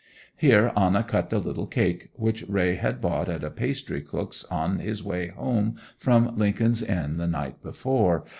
[0.35, 5.03] Here Anna cut the little cake which Raye had bought at a pastrycook's on his
[5.03, 8.23] way home from Lincoln's Inn the night before.